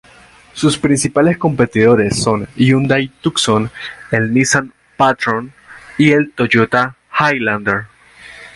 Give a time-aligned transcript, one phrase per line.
[0.53, 3.69] Sus principales competidores son el Hyundai Tucson,
[4.09, 5.51] el Nissan Patrol
[5.99, 7.83] y el Toyota Highlander.